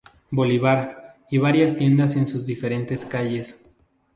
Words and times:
Bolívar 0.31 1.17
y 1.29 1.37
varias 1.37 1.75
tiendas 1.77 2.15
en 2.15 2.25
sus 2.25 2.47
diferentes 2.47 3.05
calles. 3.05 3.69